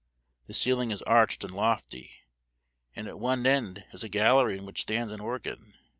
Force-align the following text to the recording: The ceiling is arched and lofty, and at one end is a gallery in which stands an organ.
The 0.47 0.55
ceiling 0.55 0.89
is 0.89 1.03
arched 1.03 1.43
and 1.43 1.53
lofty, 1.53 2.21
and 2.95 3.07
at 3.07 3.19
one 3.19 3.45
end 3.45 3.85
is 3.93 4.03
a 4.03 4.09
gallery 4.09 4.57
in 4.57 4.65
which 4.65 4.81
stands 4.81 5.13
an 5.13 5.19
organ. 5.19 5.75